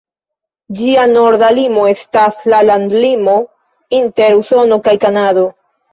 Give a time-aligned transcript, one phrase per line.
[0.79, 3.35] Ĝia norda limo estas la landlimo
[3.99, 5.45] inter Usono kaj Kanado.